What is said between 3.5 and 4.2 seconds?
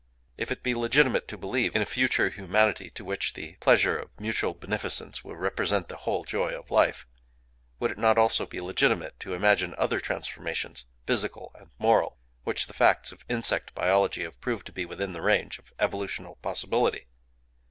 pleasure of